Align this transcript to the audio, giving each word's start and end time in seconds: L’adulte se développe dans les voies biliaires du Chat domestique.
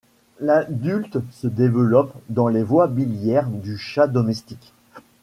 L’adulte 0.39 1.19
se 1.29 1.45
développe 1.45 2.11
dans 2.29 2.47
les 2.47 2.63
voies 2.63 2.87
biliaires 2.87 3.45
du 3.51 3.77
Chat 3.77 4.07
domestique. 4.07 4.73